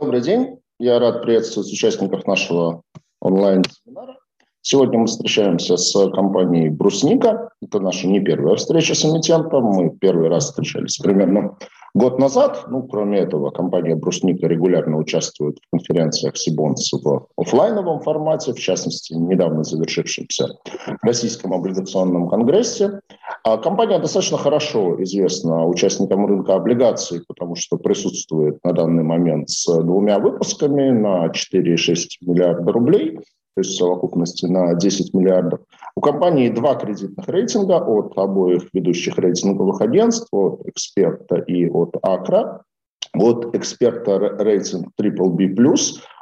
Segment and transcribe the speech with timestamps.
[0.00, 0.60] Добрый день.
[0.78, 2.82] Я рад приветствовать участников нашего
[3.20, 4.16] онлайн-семинара.
[4.60, 7.50] Сегодня мы встречаемся с компанией «Брусника».
[7.60, 9.64] Это наша не первая встреча с эмитентом.
[9.64, 11.58] Мы первый раз встречались примерно
[11.94, 12.64] год назад.
[12.68, 19.14] Ну, кроме этого, компания «Брусника» регулярно участвует в конференциях Сибонс в офлайновом формате, в частности,
[19.14, 20.48] недавно завершившемся
[21.02, 23.00] Российском облигационном конгрессе.
[23.44, 29.66] А компания достаточно хорошо известна участникам рынка облигаций, потому что присутствует на данный момент с
[29.82, 33.20] двумя выпусками на 4,6 миллиарда рублей–
[33.58, 35.58] то есть в совокупности на 10 миллиардов.
[35.96, 42.62] У компании два кредитных рейтинга от обоих ведущих рейтинговых агентств, от «Эксперта» и от «Акра».
[43.14, 45.74] От «Эксперта» рейтинг BBB+,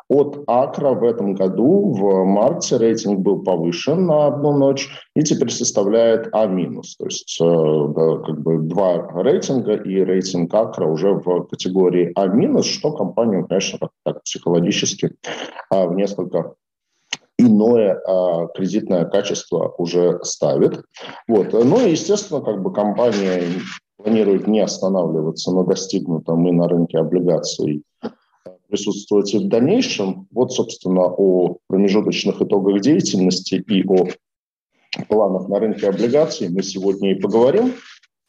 [0.08, 5.50] от Акра в этом году в марте рейтинг был повышен на одну ночь и теперь
[5.50, 6.46] составляет А-.
[6.46, 12.92] То есть э, как бы два рейтинга и рейтинг Акра уже в категории А-, что
[12.92, 15.16] компанию, конечно, так психологически
[15.68, 16.54] а, в несколько
[17.38, 20.82] иное а, кредитное качество уже ставит.
[21.28, 21.52] Вот.
[21.52, 23.42] Ну и, естественно, как бы компания
[23.96, 27.82] планирует не останавливаться на достигнутом и на рынке облигаций
[28.68, 30.26] присутствовать и в дальнейшем.
[30.32, 34.08] Вот, собственно, о промежуточных итогах деятельности и о
[35.08, 37.74] планах на рынке облигаций мы сегодня и поговорим.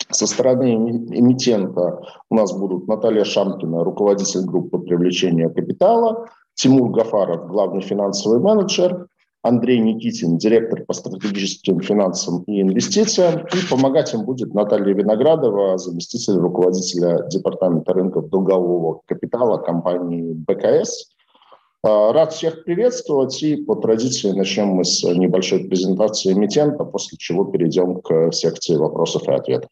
[0.09, 7.81] Со стороны эмитента у нас будут Наталья Шамкина, руководитель группы привлечения капитала, Тимур Гафаров, главный
[7.81, 9.07] финансовый менеджер,
[9.43, 13.45] Андрей Никитин, директор по стратегическим финансам и инвестициям.
[13.53, 21.11] И помогать им будет Наталья Виноградова, заместитель руководителя департамента рынков долгового капитала компании БКС.
[21.83, 27.45] А, рад всех приветствовать и по традиции начнем мы с небольшой презентации эмитента, после чего
[27.45, 29.69] перейдем к секции вопросов и ответов.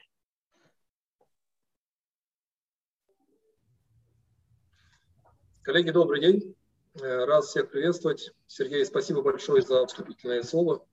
[5.63, 6.55] Коллеги, добрый день.
[7.01, 8.31] Э, рад всех приветствовать.
[8.47, 10.85] Сергей, спасибо большое за вступительное слово.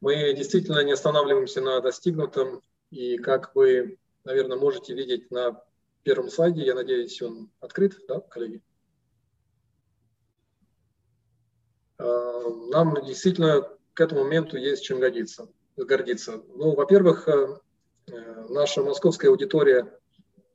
[0.00, 2.62] Мы действительно не останавливаемся на достигнутом.
[2.90, 5.62] И как вы, наверное, можете видеть на
[6.02, 8.62] первом слайде, я надеюсь, он открыт, да, коллеги?
[11.98, 15.48] Э, нам действительно к этому моменту есть чем гордиться.
[15.76, 17.58] Ну, во-первых, э,
[18.48, 19.92] наша московская аудитория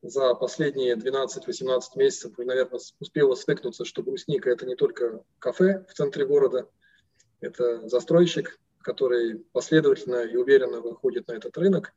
[0.01, 6.25] за последние 12-18 месяцев, наверное, успела свыкнуться, что Брусника– это не только кафе в центре
[6.25, 6.67] города,
[7.39, 11.94] это застройщик, который последовательно и уверенно выходит на этот рынок.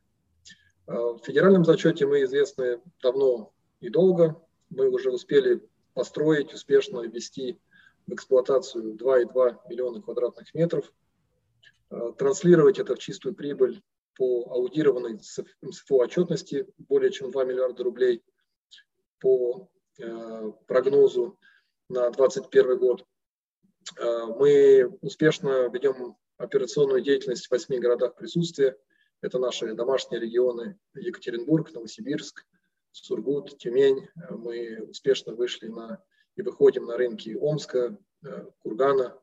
[0.87, 4.39] А в федеральном зачете мы известны давно и долго.
[4.69, 7.59] Мы уже успели построить, успешно ввести
[8.05, 10.93] в эксплуатацию 2,2 миллиона квадратных метров,
[11.89, 13.81] а транслировать это в чистую прибыль
[14.15, 18.23] по аудированной СФО отчетности более чем 2 миллиарда рублей
[19.19, 21.37] по э, прогнозу
[21.89, 23.05] на 2021 год.
[23.97, 28.77] Э, мы успешно ведем операционную деятельность в восьми городах присутствия.
[29.21, 32.45] Это наши домашние регионы Екатеринбург, Новосибирск,
[32.91, 34.07] Сургут, Тюмень.
[34.29, 36.03] Мы успешно вышли на
[36.35, 39.19] и выходим на рынки Омска, э, Кургана.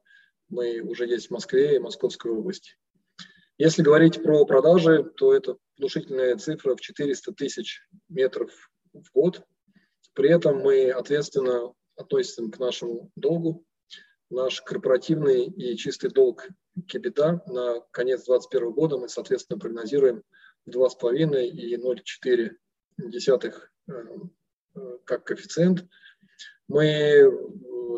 [0.48, 2.76] Мы уже есть в Москве и Московской области.
[3.64, 8.50] Если говорить про продажи, то это внушительная цифра в 400 тысяч метров
[8.92, 9.42] в год.
[10.14, 13.64] При этом мы ответственно относимся к нашему долгу.
[14.30, 16.48] Наш корпоративный и чистый долг
[16.88, 20.24] кибита на конец 2021 года мы, соответственно, прогнозируем
[20.68, 22.50] 2,5 и 0,4
[22.98, 23.92] э,
[24.74, 25.86] э, как коэффициент.
[26.66, 27.30] Мы э,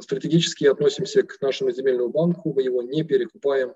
[0.03, 3.73] стратегически относимся к нашему земельному банку, мы его не перекупаем,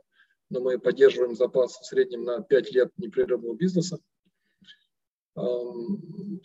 [0.50, 3.98] но мы поддерживаем запас в среднем на 5 лет непрерывного бизнеса.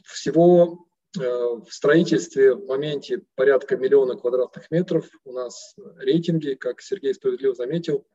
[0.06, 0.86] Всего
[1.18, 5.10] э, в строительстве в моменте порядка миллиона квадратных метров.
[5.24, 8.06] У нас рейтинги, как Сергей справедливо заметил.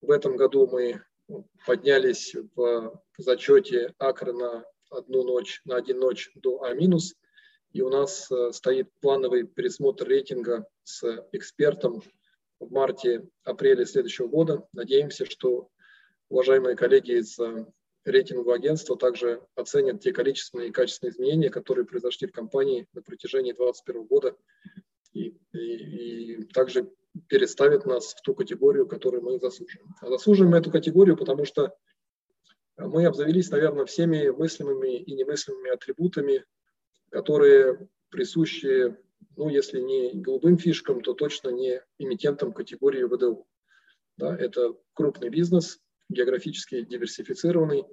[0.00, 1.02] В этом году мы
[1.66, 6.74] поднялись в зачете Акра на одну ночь, на один ночь до А-.
[7.72, 12.02] И у нас э, стоит плановый пересмотр рейтинга с экспертом
[12.60, 14.66] в марте-апреле следующего года.
[14.72, 15.68] Надеемся, что
[16.28, 17.66] уважаемые коллеги из э,
[18.04, 23.52] рейтингового агентства также оценят те количественные и качественные изменения, которые произошли в компании на протяжении
[23.52, 24.36] 2021 года
[25.12, 26.90] и, и, и также
[27.26, 29.94] переставят нас в ту категорию, которую мы заслуживаем.
[30.00, 31.74] А заслуживаем мы эту категорию, потому что
[32.76, 36.44] мы обзавелись, наверное, всеми мыслимыми и немыслимыми атрибутами,
[37.10, 38.96] которые присущи
[39.36, 43.46] ну, если не голубым фишкам, то точно не эмитентам категории ВДУ.
[44.16, 47.84] Да, это крупный бизнес, географически диверсифицированный,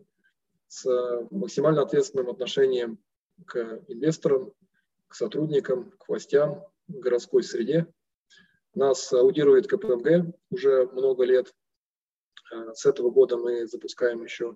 [0.67, 0.85] с
[1.31, 2.99] максимально ответственным отношением
[3.45, 4.51] к инвесторам,
[5.07, 7.87] к сотрудникам, к властям, городской среде.
[8.73, 11.53] Нас аудирует КПМГ уже много лет.
[12.51, 14.55] Э, с этого года мы запускаем еще,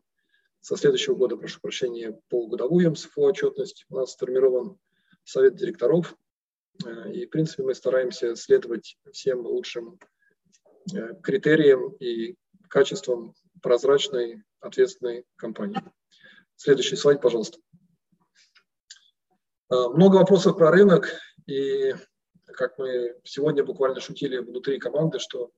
[0.60, 3.86] со следующего года, прошу прощения, полугодовую МСФО отчетность.
[3.90, 4.78] У нас сформирован
[5.24, 6.16] совет директоров,
[7.14, 10.00] и, в принципе, мы стараемся следовать всем лучшим
[10.94, 12.36] э, критериям и
[12.70, 15.82] качествам прозрачной, ответственной компании.
[16.56, 17.60] Следующий слайд, пожалуйста.
[19.70, 21.08] Много вопросов про рынок,
[21.48, 21.96] и
[22.48, 25.52] как мы сегодня буквально шутили внутри команды, что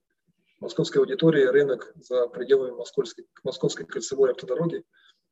[0.60, 4.84] московской аудитории рынок за пределами московской, московской кольцевой автодороги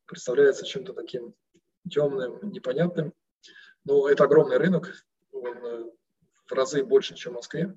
[0.06, 1.34] представляется чем-то таким
[1.90, 3.14] темным, непонятным.
[3.84, 4.92] Но это огромный рынок,
[5.46, 5.84] э,
[6.46, 7.76] в разы больше, чем в Москве.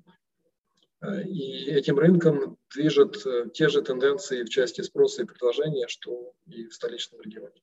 [1.00, 6.34] Э, и этим рынком движет э, те же тенденции в части спроса и предложения, что
[6.46, 7.62] и в столичном регионе.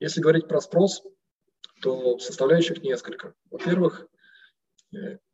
[0.00, 1.02] Если говорить про спрос,
[1.82, 3.34] то составляющих несколько.
[3.50, 4.06] Во-первых,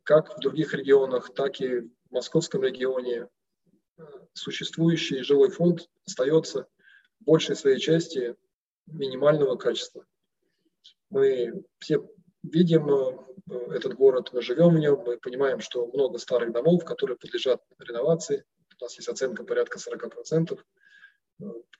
[0.03, 3.29] как в других регионах, так и в московском регионе
[4.35, 6.67] существующий жилой фонд остается
[7.21, 8.37] в большей своей части
[8.87, 10.05] минимального качества.
[11.11, 12.01] Мы все
[12.43, 13.19] видим э,
[13.49, 18.44] этот город, мы живем в нем, мы понимаем, что много старых домов, которые подлежат реновации.
[18.81, 20.58] У нас есть оценка порядка 40%.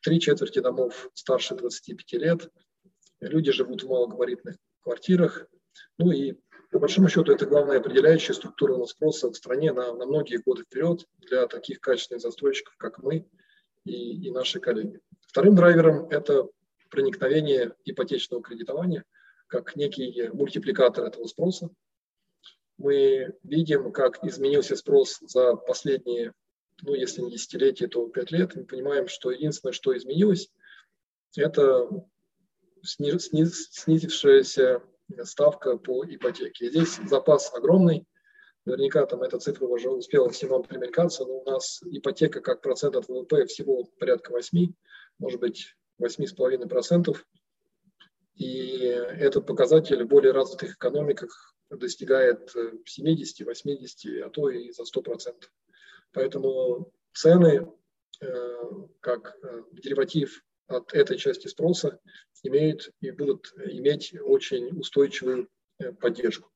[0.03, 2.51] Три четверти домов старше 25 лет.
[3.21, 5.47] Люди живут в малогабаритных квартирах.
[5.99, 6.39] Ну и
[6.71, 11.07] по большому счету, это главная определяющая структура спроса в стране на, на многие годы вперед
[11.19, 13.29] для таких качественных застройщиков, как мы
[13.85, 15.01] и, и наши коллеги.
[15.29, 16.49] Вторым драйвером– это
[16.91, 19.05] проникновение ипотечного кредитования
[19.55, 21.71] как некий мультипликатор этого спроса.
[22.77, 26.33] Мы видим, как изменился спрос за последние,
[26.83, 28.57] ну, если не десятилетия, то пять лет.
[28.57, 30.51] Мы понимаем, что единственное, что изменилось,
[31.37, 31.89] это
[32.83, 34.83] снизившаяся
[35.23, 36.67] ставка по ипотеке.
[36.67, 38.05] И здесь запас огромный.
[38.65, 42.97] Наверняка там эта цифра уже успела всем вам примелькаться, но у нас ипотека как процент
[42.97, 44.73] от ВВП всего порядка 8,
[45.21, 47.17] может быть 8,5%.
[48.35, 52.53] И этот показатель в более развитых экономиках достигает
[52.85, 55.35] 70, 80, а то и за 100%.
[56.13, 57.73] Поэтому цены,
[58.21, 58.55] э,
[59.01, 62.01] как э, дериватив от этой части спроса
[62.43, 65.49] имеют и будут иметь очень устойчивую
[65.79, 66.51] э, поддержку.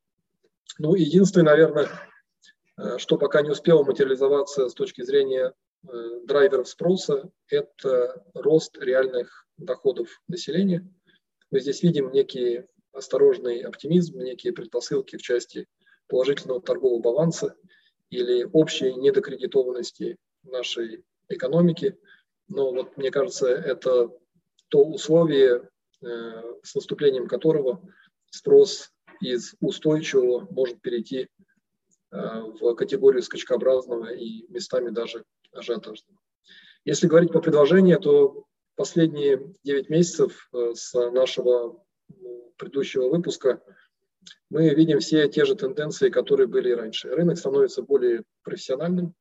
[0.78, 1.88] Ну, единственное, наверное,
[2.76, 5.52] э, что пока не успело материализоваться с точки зрения
[5.86, 10.88] э, драйверов спроса, это рост реальных доходов населения.
[11.50, 15.66] Мы здесь видим некий осторожный оптимизм, некие предпосылки в части
[16.08, 17.56] положительного торгового баланса
[18.10, 21.96] или общей недокредитованности нашей экономики–
[22.48, 24.10] но вот мне кажется, это
[24.68, 25.68] то условие,
[26.02, 27.82] э, с наступлением которого
[28.30, 28.90] спрос
[29.20, 31.28] из устойчивого может перейти
[32.10, 36.18] э, в категорию скачкообразного и местами даже ажиотажного.
[36.84, 38.46] Если говорить по предложению, то
[38.78, 41.84] последние 9 месяцев э, с нашего
[42.56, 43.62] предыдущего выпуска
[44.48, 47.10] мы видим все те же тенденции, которые были раньше.
[47.10, 49.14] Рынок становится более профессиональным,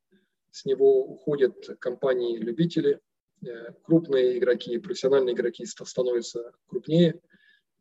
[0.51, 3.01] с него уходят компании-любители,
[3.45, 7.19] Э, крупные игроки, профессиональные игроки становятся крупнее,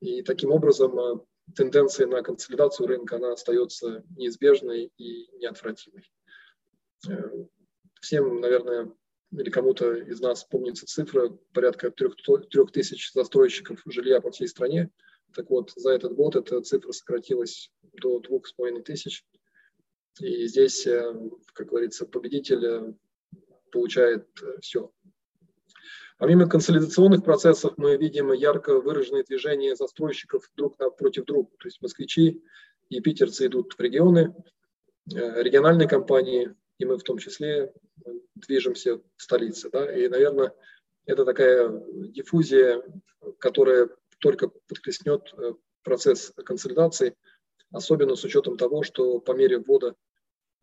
[0.01, 1.21] и таким образом э,
[1.55, 6.05] тенденция на консолидацию рынка, она остается неизбежной и неотвратимой.
[8.01, 8.93] Всем, наверное,
[9.33, 14.91] или кому-то из нас помнится цифра порядка трех, трех тысяч застройщиков жилья по всей стране.
[15.35, 19.25] Так вот, за этот год эта цифра сократилась до двух с половиной тысяч.
[20.21, 20.89] И здесь,
[21.53, 22.95] как говорится, победитель
[23.71, 24.27] получает
[24.63, 24.91] все.
[26.19, 31.51] Помимо консолидационных процессов мы видим ярко выраженные движения застройщиков друг напротив друга.
[31.59, 32.43] То есть москвичи
[32.89, 34.35] и питерцы идут в регионы,
[35.15, 37.73] э, региональные компании, и мы в том числе
[38.35, 39.71] движемся в столице.
[39.71, 39.91] Да?
[39.91, 40.53] И, наверное,
[41.07, 41.69] это такая
[42.09, 42.83] диффузия,
[43.39, 47.15] которая только подхлестнет э, процесс консолидации,
[47.71, 49.95] особенно с учетом того, что по мере ввода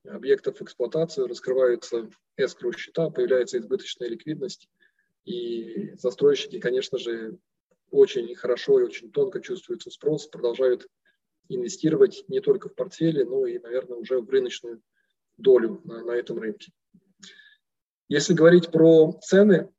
[0.06, 4.68] объектов в эксплуатацию раскрываются эскроу счета, появляется избыточная ликвидность,
[5.26, 7.38] и застройщики, конечно же,
[7.90, 10.88] очень хорошо и очень тонко чувствуют спрос, продолжают
[11.48, 14.82] инвестировать не только в портфели, но и, наверное, уже в рыночную
[15.38, 16.72] долю на, на этом рынке.
[18.08, 19.72] Если говорить про цены,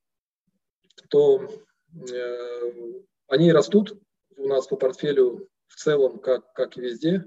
[1.09, 1.49] то
[2.13, 4.01] э, они растут
[4.37, 7.27] у нас по портфелю в целом, как, как и везде.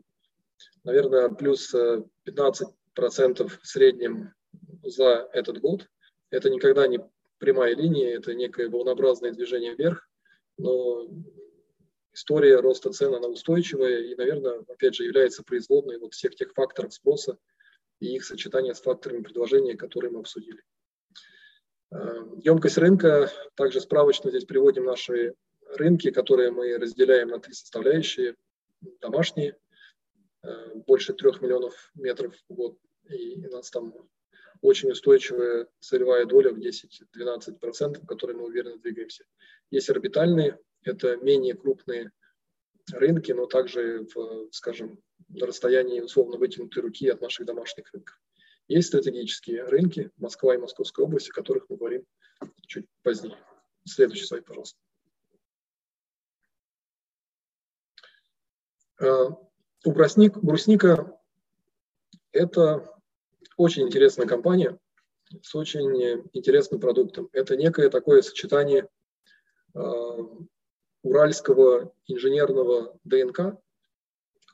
[0.83, 4.33] Наверное, плюс 15% э, в среднем
[4.83, 5.87] за этот год.
[6.29, 6.99] Это никогда не
[7.37, 10.09] прямая линия, это некое волнообразное движение вверх,
[10.57, 11.07] но
[12.13, 16.93] история роста цен, она устойчивая и, наверное, опять же, является производной вот всех тех факторов
[16.93, 17.37] спроса
[17.99, 20.61] и их сочетания с факторами предложения, которые мы обсудили.
[21.91, 25.35] Емкость рынка, также справочно здесь приводим наши
[25.75, 28.35] рынки, которые мы разделяем на три составляющие.
[29.01, 29.57] Домашние,
[30.85, 32.77] больше трех миллионов метров в год,
[33.09, 33.93] и у нас там
[34.61, 39.25] очень устойчивая целевая доля в 10-12%, в которой мы уверенно двигаемся.
[39.71, 42.11] Есть орбитальные, это менее крупные
[42.91, 48.19] рынки, но также, в, скажем, на расстоянии условно вытянутой руки от наших домашних рынков.
[48.67, 52.05] Есть стратегические рынки Москва и Московская области, о которых мы говорим
[52.67, 53.37] чуть позднее.
[53.85, 54.77] Следующий слайд, пожалуйста.
[58.99, 59.29] Э,
[59.85, 61.19] у Брусника
[62.31, 62.93] это
[63.55, 64.77] очень интересная компания
[65.41, 67.29] с очень интересным продуктом.
[67.31, 68.87] Это некое такое сочетание
[69.73, 69.79] э,
[71.03, 73.57] уральского инженерного ДНК,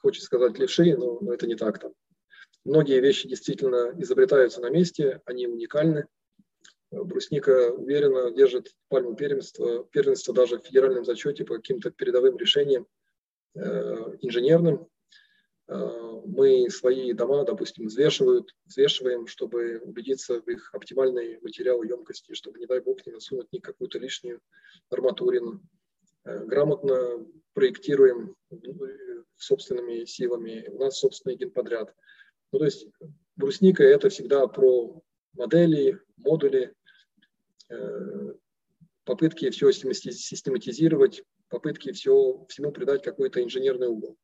[0.04, 1.94] хочется сказать левши, но, но это не так там.
[2.66, 6.06] Многие вещи действительно изобретаются на месте, они уникальны.
[6.92, 12.86] Брусника уверенно держит пальму первенства, первенства даже в федеральном зачете по каким-то передовым решениям
[13.56, 14.88] э, инженерным.
[15.68, 22.66] Э, мы свои дома, допустим, взвешивают, взвешиваем, чтобы убедиться в их оптимальной материалоемкости, чтобы, не
[22.66, 24.42] дай бог, не насунуть ни какую-то лишнюю
[24.90, 25.62] арматурину.
[26.26, 28.56] Э, грамотно проектируем э,
[29.38, 30.68] собственными силами.
[30.70, 31.94] У нас собственный генподряд.
[32.52, 32.88] Ну, то есть
[33.36, 35.02] брусника– это всегда про
[35.34, 36.74] модели, модули,
[39.06, 44.18] попытки все систематизировать, попытки все, всему придать какой-то инженерный угол.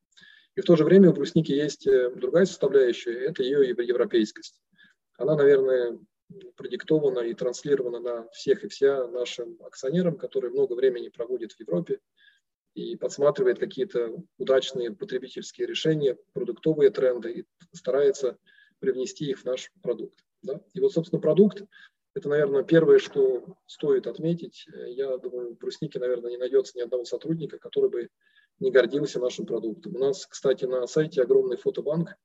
[0.55, 4.61] И в то же время у брусники есть э, другая составляющая, это ее европейскость.
[5.17, 5.99] Она, наверное,
[6.55, 11.99] продиктована и транслирована на всех и вся нашим акционерам, которые много времени проводят в Европе
[12.75, 18.37] и подсматривает какие-то удачные потребительские решения, продуктовые тренды и старается
[18.79, 20.19] привнести их в наш продукт.
[20.41, 20.61] Да?
[20.73, 21.63] И вот, собственно, продукт–
[22.13, 24.67] это, наверное, первое, что стоит отметить.
[24.87, 28.09] Я думаю, в Бруснике, наверное, не найдется ни одного сотрудника, который бы
[28.59, 29.95] не гордился нашим продуктом.
[29.95, 32.15] У нас, кстати, на сайте огромный фотобанк,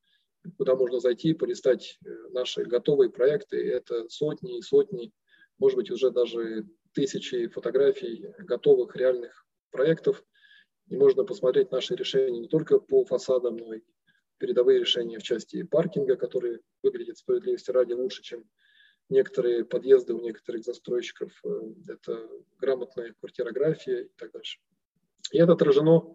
[0.56, 3.56] куда можно зайти и полистать э, наши готовые проекты.
[3.70, 5.12] Это сотни и сотни,
[5.58, 10.24] может быть, уже даже тысячи фотографий готовых реальных проектов.
[10.88, 13.82] И можно посмотреть наши решения не только по фасадам, но и
[14.38, 18.44] передовые решения в части паркинга, которые выглядят справедливости ради лучше, чем
[19.08, 21.32] некоторые подъезды у некоторых застройщиков.
[21.44, 21.48] Э,
[21.88, 24.58] это грамотная квартирография и так дальше.
[25.32, 26.14] И это отражено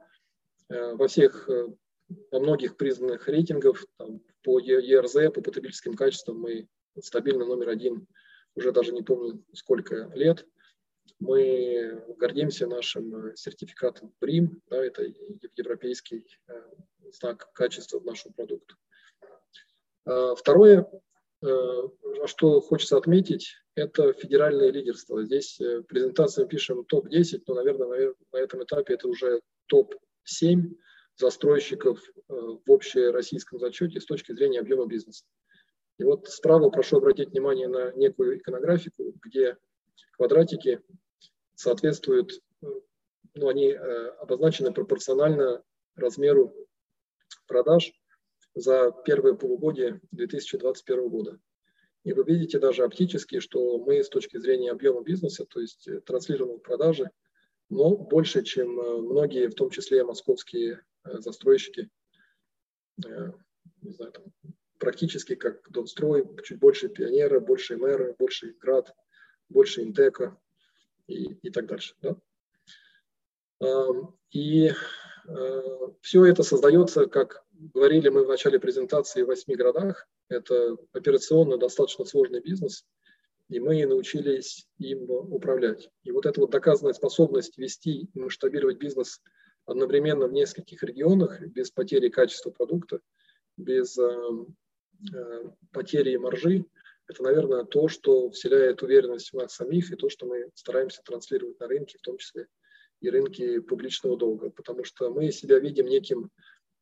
[0.70, 1.50] Э, во всех,
[2.32, 6.68] многих признанных рейтингов там, по ERZ, по потребительским качествам мы
[7.00, 8.08] стабильно номер один
[8.56, 10.46] уже даже не помню сколько лет.
[11.20, 15.04] Мы гордимся нашим э, сертификатом ПРИМ, да, это
[15.56, 16.26] европейский
[17.12, 18.76] знак качества в нашем продукту.
[20.06, 20.90] Второе,
[22.26, 25.24] что хочется отметить, это федеральное лидерство.
[25.24, 30.74] Здесь презентацию пишем топ-10, но, наверное, на этом этапе это уже топ 7
[31.20, 32.34] застройщиков э,
[32.66, 35.26] в общероссийском зачете с точки зрения объема бизнеса.
[35.98, 39.58] И вот справа прошу обратить внимание на некую иконографику, где
[40.14, 40.82] квадратики
[41.56, 42.68] соответствуют, э,
[43.36, 45.62] ну, они э, обозначены пропорционально
[45.96, 46.56] размеру
[47.48, 47.92] продаж
[48.56, 51.40] за первое полугодие 2021 года.
[52.06, 56.62] И вы видите даже оптически, что мы с точки зрения объема бизнеса, то есть транслированных
[56.62, 57.12] продажи,
[57.70, 60.82] но больше, чем многие, в том числе московские
[61.20, 61.90] застройщики,
[63.06, 63.32] э,
[63.82, 64.24] не знаю, там,
[64.78, 68.94] практически как Донстрой, чуть больше Пионера, больше Мэра, больше Град,
[69.50, 70.38] больше Интека
[71.08, 71.96] и, и так дальше.
[72.02, 72.16] Да?
[74.32, 74.72] И
[76.02, 80.08] все это создается, как говорили мы в начале презентации, в восьми городах.
[80.30, 82.86] Это операционно достаточно сложный бизнес–
[83.50, 85.90] и мы научились им управлять.
[86.04, 89.22] И вот эта вот доказанная способность вести и масштабировать бизнес
[89.70, 93.00] одновременно в нескольких регионах без потери качества продукта,
[93.58, 94.46] без э,
[95.14, 96.66] э, потери маржи,
[97.08, 101.60] это, наверное, то, что вселяет уверенность в нас самих и то, что мы стараемся транслировать
[101.60, 102.48] на рынке, в том числе
[103.02, 106.30] и рынки публичного долга, потому что мы себя видим неким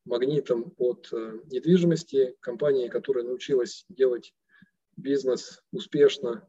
[0.06, 4.34] магнитом от э, недвижимости, компании, которая научилась делать
[4.96, 6.48] бизнес успешно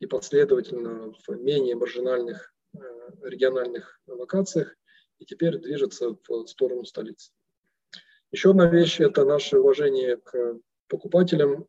[0.00, 2.54] и последовательно в менее маржинальных
[3.22, 4.76] региональных локациях
[5.18, 7.32] и теперь движется в сторону столицы.
[8.30, 11.66] Еще одна вещь– это наше уважение к покупателям.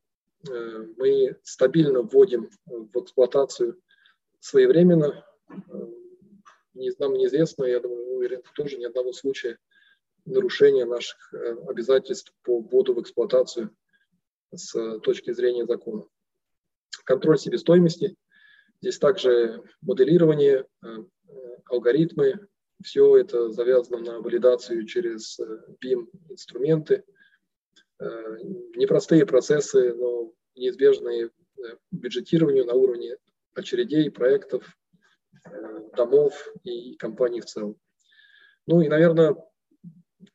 [0.48, 3.82] Э, мы стабильно вводим в эксплуатацию
[4.40, 5.54] своевременно, э,
[6.98, 9.58] нам неизвестно, я думаю, уверен, тоже ни одного случая
[10.26, 13.76] нарушения наших э, обязательств по вводу в эксплуатацию
[14.54, 16.06] с точки зрения закона.
[17.06, 18.16] Контроль себестоимости.
[18.82, 20.66] Здесь также моделирование,
[21.66, 22.48] алгоритмы.
[22.84, 25.40] Все это завязано на валидацию через
[25.84, 27.04] BIM-инструменты.
[28.00, 31.30] Непростые процессы, но неизбежные
[31.92, 33.18] бюджетированию на уровне
[33.54, 34.78] очередей, проектов,
[35.46, 37.78] э, домов и компаний в целом.
[38.66, 39.36] Ну и, наверное,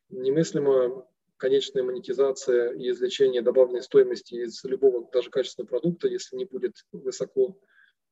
[0.09, 6.75] немыслимо конечная монетизация и извлечение добавленной стоимости из любого даже качественного продукта, если не будет
[6.91, 7.57] высоко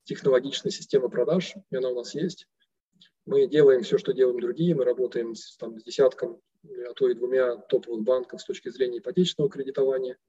[0.03, 2.47] технологичной системы продаж, и она у нас есть.
[3.25, 7.13] Мы делаем все, что делаем другие, мы работаем с, там, с десятком, а то и
[7.13, 10.17] двумя топовых банков с точки зрения ипотечного кредитования–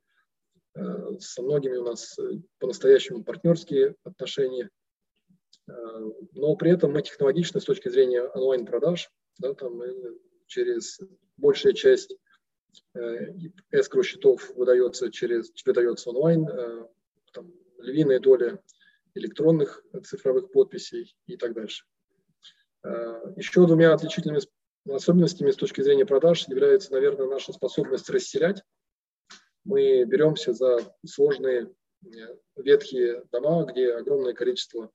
[0.75, 4.71] Э, со многими у нас э, по-настоящему партнерские отношения,
[5.69, 5.73] э,
[6.33, 9.81] но при этом мы технологичны с точки зрения онлайн-продаж, да, там
[10.47, 11.01] через
[11.37, 12.17] большая часть
[13.71, 16.47] эскро счетов выдается через выдается онлайн,
[17.33, 18.61] там, львиная доля
[19.15, 21.85] электронных цифровых подписей и так дальше.
[23.37, 24.41] Еще двумя отличительными
[24.89, 28.63] особенностями с точки зрения продаж является, наверное, наша способность расселять
[29.65, 31.73] мы беремся за сложные
[32.05, 32.09] э,
[32.57, 34.91] ветхие дома, где огромное количество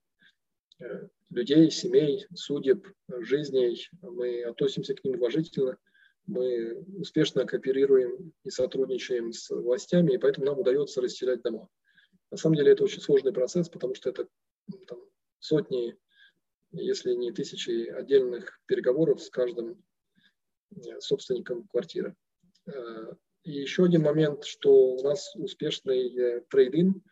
[0.80, 2.88] э, людей, семей, судеб,
[3.20, 3.90] жизней.
[4.02, 5.78] Мы относимся к ним уважительно,
[6.26, 11.68] мы успешно кооперируем и сотрудничаем с властями, и поэтому нам удается расселять дома.
[12.32, 14.28] На самом деле это очень сложный процесс, потому что это
[14.88, 15.00] там,
[15.40, 15.98] сотни,
[16.72, 19.84] если не тысячи отдельных переговоров с каждым
[20.76, 22.16] э, собственником квартиры.
[23.44, 27.04] И еще один момент, что у нас успешный э, трейдинг,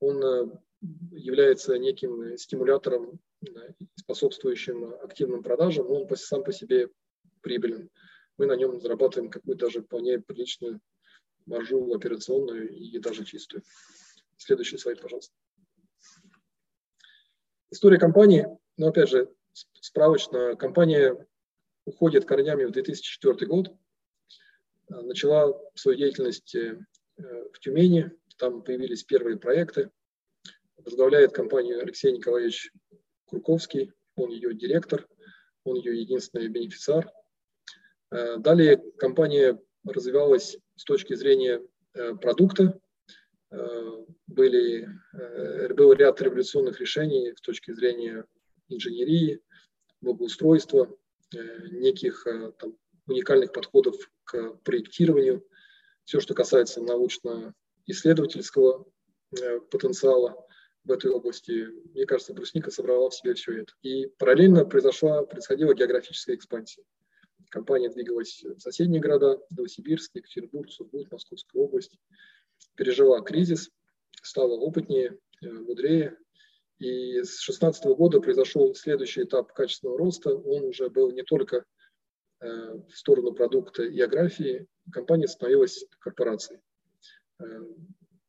[0.00, 0.58] он э,
[1.12, 3.20] является неким стимулятором,
[3.96, 6.88] способствующим активным продажам, он сам по себе
[7.42, 7.90] прибылен.
[8.36, 10.80] Мы на нем зарабатываем какую-то даже вполне приличную
[11.46, 13.62] маржу операционную и даже чистую.
[14.36, 15.34] Следующий слайд, пожалуйста.
[17.70, 18.46] История компании,
[18.80, 19.30] ну опять же,
[19.82, 21.26] справочно, компания
[21.84, 23.70] уходит корнями в 2004 год,
[24.88, 26.78] начала свою деятельность э,
[27.52, 29.90] в Тюмени, там появились первые проекты.
[30.78, 32.72] Возглавляет компанию Алексей Николаевич
[33.26, 35.06] Курковский, он ее директор,
[35.64, 37.12] он ее единственный бенефициар.
[38.10, 41.60] Э, далее компания развивалась с точки зрения
[41.92, 42.80] э, продукта.
[44.28, 44.88] Были,
[45.74, 48.24] был ряд революционных решений с точки зрения
[48.70, 49.40] инженерии,
[50.00, 50.96] благоустройства,
[51.70, 52.26] неких
[52.58, 55.44] там, уникальных подходов к проектированию,
[56.10, 58.84] все, что касается научно-исследовательского
[59.38, 60.44] э, потенциала
[60.82, 63.72] в этой области, мне кажется, Брусника собрала в себе все это.
[63.82, 66.82] И параллельно произошла, происходила географическая экспансия.
[67.50, 71.96] Компания двигалась в соседние города, Новосибирск, Екатеринбург, Сургут, Московская область.
[72.74, 73.70] Пережила кризис,
[74.22, 76.18] стала опытнее, э, мудрее.
[76.80, 80.34] И с 2016 года произошел следующий этап качественного роста.
[80.34, 81.64] Он уже был не только
[82.40, 86.60] Э, в сторону продукта и географии, компания становилась корпорацией.
[87.38, 87.44] Э,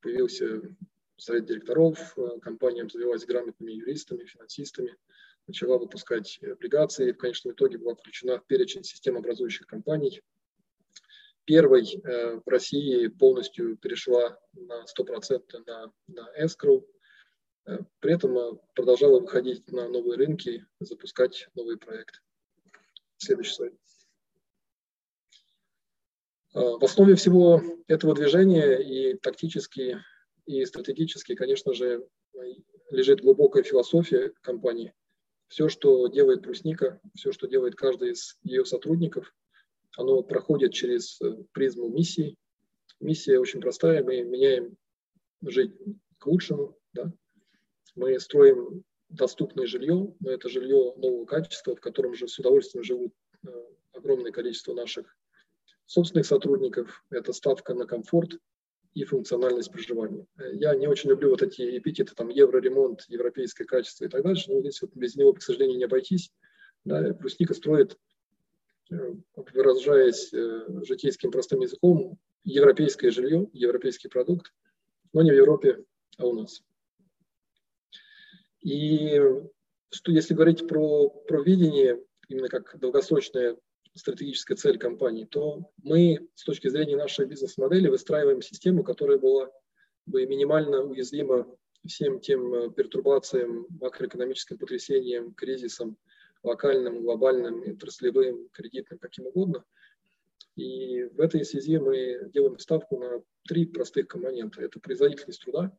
[0.01, 0.61] появился
[1.15, 4.97] совет директоров, э, компания обзавелась грамотными юристами, финансистами,
[5.47, 10.21] начала выпускать облигации, в конечном итоге была включена в перечень системообразующих компаний.
[11.45, 16.85] Первой в России полностью перешла на 100% на, на escrow,
[17.99, 22.19] при этом продолжала выходить на новые рынки, запускать новые проекты.
[23.17, 23.73] Следующий слайд.
[26.53, 29.99] Э, в основе всего этого движения и тактически,
[30.45, 32.07] и стратегически, конечно же,
[32.89, 34.93] лежит глубокая философия компании.
[35.47, 39.33] Все, что делает Брусника, все, что делает каждый из ее сотрудников,
[39.97, 42.37] оно проходит через э, призму миссии.
[42.99, 44.77] Миссия очень простая, мы меняем
[45.41, 46.77] жизнь к лучшему.
[46.93, 47.11] Да?
[47.95, 53.13] Мы строим доступное жилье, но это жилье нового качества, в котором же с удовольствием живут
[53.45, 53.49] э,
[53.93, 55.15] огромное количество наших
[55.85, 58.37] собственных сотрудников, это ставка на комфорт
[58.93, 60.25] и функциональность проживания.
[60.53, 64.61] Я не очень люблю вот эти эпитеты, там, евроремонт, европейское качество и так дальше, но
[64.61, 66.31] здесь вот без него, к сожалению, не обойтись.
[66.85, 67.97] Да, Брусника строит,
[68.89, 74.53] э, выражаясь э, житейским простым языком, европейское жилье, европейский продукт,
[75.13, 75.83] но не в Европе,
[76.17, 76.63] а у нас.
[78.61, 79.19] И
[79.91, 83.57] что, если говорить про, про видение, именно как долгосрочное
[83.93, 89.51] стратегическая цель компании, то мы с точки зрения нашей бизнес-модели выстраиваем систему, которая была
[90.05, 91.45] бы минимально уязвима
[91.85, 95.97] всем тем э, пертурбациям, макроэкономическим потрясениям, кризисам,
[96.43, 99.63] локальным, глобальным, отраслевым, кредитным, каким угодно.
[100.55, 104.61] И в этой связи мы делаем ставку на три простых компонента.
[104.61, 105.75] Это производительность труда,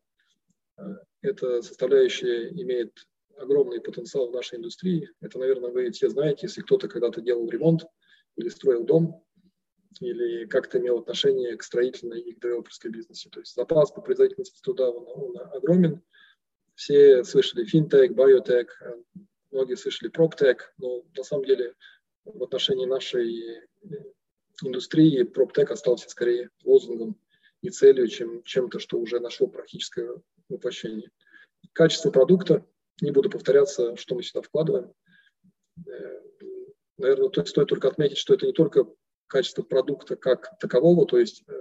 [1.21, 5.09] эта составляющая имеет огромный потенциал в нашей индустрии.
[5.21, 7.83] Это, наверное, вы все знаете, если кто-то когда-то делал ремонт
[8.37, 9.25] или строил дом,
[10.01, 13.29] или как-то имел отношение к строительной и к девелоперской бизнесе.
[13.31, 16.03] То есть запас по производительности труда он, он огромен.
[16.75, 18.81] Все слышали финтех, биотек,
[19.51, 21.75] многие слышали проптек, но на самом деле
[22.25, 23.69] в отношении нашей
[24.63, 27.21] индустрии проптек остался скорее лозунгом
[27.61, 30.21] и целью, чем чем-то, что уже нашло практическое
[30.53, 31.11] воплощение.
[31.73, 32.67] Качество продукта,
[33.01, 34.93] не буду повторяться, что мы сюда вкладываем.
[35.87, 36.21] Э,
[36.99, 38.87] наверное, стоит только отметить, что это не только
[39.27, 41.53] качество продукта как такового, то есть э,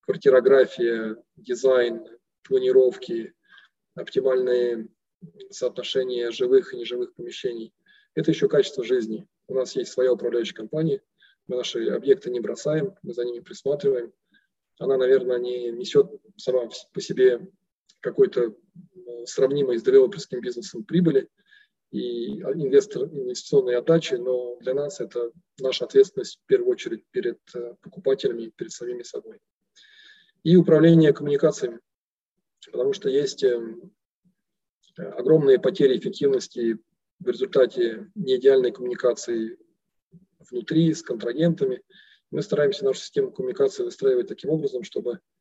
[0.00, 2.06] квартирография, дизайн,
[2.42, 3.34] планировки,
[3.94, 4.88] оптимальные
[5.50, 7.74] соотношения живых и неживых помещений.
[8.14, 9.26] Это еще качество жизни.
[9.48, 11.02] У нас есть своя управляющая компания,
[11.48, 14.12] мы наши объекты не бросаем, мы за ними присматриваем.
[14.78, 17.48] Она, наверное, не несет сама по себе
[18.00, 18.54] какой-то
[19.26, 21.28] сравнимой с девелоперским бизнесом прибыли
[21.90, 27.74] и инвестор, инвестиционной отдачи, но для нас это наша ответственность в первую очередь перед э,
[27.80, 29.38] покупателями, перед самими собой.
[30.42, 31.80] И управление коммуникациями,
[32.70, 33.90] потому что есть эм,
[34.98, 36.78] огромные потери эффективности
[37.20, 39.56] в результате неидеальной коммуникации
[40.38, 41.82] внутри с контрагентами.
[42.30, 45.37] Мы стараемся нашу систему коммуникации выстраивать таким образом, чтобы Э,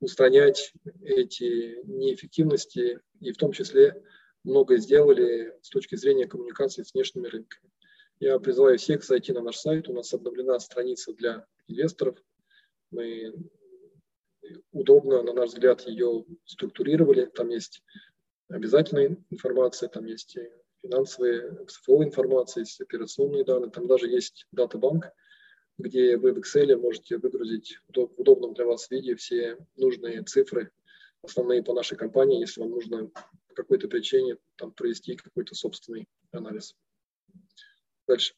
[0.00, 4.02] устранять эти неэффективности и в том числе
[4.44, 7.70] многое сделали с точки зрения коммуникации с внешними рынками.
[8.20, 9.88] Я призываю всех зайти на наш сайт.
[9.88, 12.16] У нас обновлена страница для инвесторов.
[12.90, 13.32] Мы
[14.72, 17.26] удобно, на наш взгляд, ее структурировали.
[17.26, 17.82] Там есть
[18.48, 20.36] обязательная информация, там есть
[20.82, 25.12] финансовая, цифровая информация, есть операционные данные, там даже есть дата-банк,
[25.78, 30.72] где вы в Excel можете выгрузить в удобном для вас виде все нужные цифры,
[31.22, 33.06] основные по нашей компании, если вам нужно
[33.48, 36.76] по какой-то причине там, провести какой-то собственный анализ.
[38.08, 38.34] Дальше.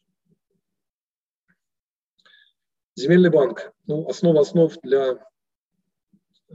[2.94, 3.72] Земельный банк.
[3.86, 5.26] Ну, основа основ для
[6.50, 6.54] э,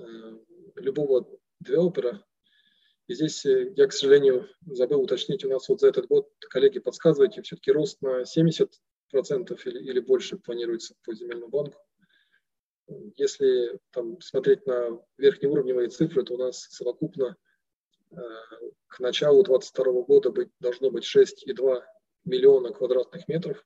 [0.76, 1.28] любого
[1.62, 2.24] девелопера.
[3.08, 6.80] И здесь э, я, к сожалению, забыл уточнить, у нас вот за этот год, коллеги,
[6.80, 8.80] подсказывайте, все-таки рост на 70
[9.16, 11.80] процентов или, или больше планируется по земельному банку.
[13.16, 17.38] Если там, смотреть на верхнеуровневые цифры, то у нас совокупно
[18.12, 18.16] э,
[18.88, 21.82] к началу 2022 года быть, должно быть 6,2
[22.26, 23.66] миллиона квадратных метров.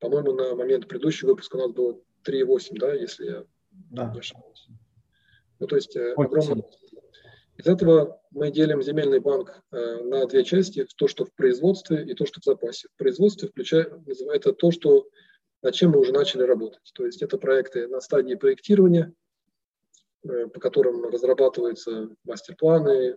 [0.00, 4.12] По-моему, на момент предыдущего выпуска у нас было 3,8, да, если я да.
[4.12, 4.68] не ошибаюсь.
[5.60, 6.62] Ну, то есть э, огромное,
[7.62, 12.14] из этого мы делим земельный банк э, на две части, то, что в производстве и
[12.14, 12.88] то, что в запасе.
[12.94, 13.92] В производстве включает,
[14.32, 15.08] это то, что,
[15.62, 16.90] над чем мы уже начали работать.
[16.92, 19.14] То есть это проекты на стадии проектирования,
[20.24, 23.16] э, по которым разрабатываются мастер-планы,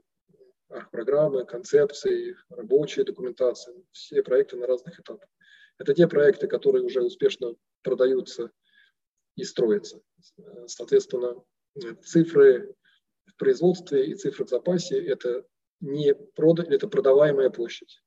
[0.91, 5.27] программы, концепции, рабочие документации, все проекты на разных этапах.
[5.79, 8.51] Это те проекты, которые уже успешно продаются
[9.35, 10.01] и строятся.
[10.67, 11.43] Соответственно,
[12.03, 12.75] цифры
[13.37, 15.45] производстве и цифры в запасе– это
[15.81, 18.01] не прода, это продаваемая площадь.